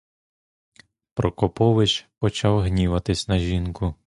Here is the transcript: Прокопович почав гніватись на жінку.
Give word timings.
Прокопович 1.13 2.09
почав 2.19 2.59
гніватись 2.59 3.27
на 3.27 3.39
жінку. 3.39 3.95